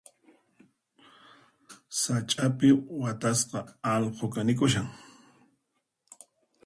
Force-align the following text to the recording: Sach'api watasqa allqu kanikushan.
Sach'api 1.99 2.69
watasqa 3.01 3.59
allqu 3.93 4.25
kanikushan. 4.33 4.87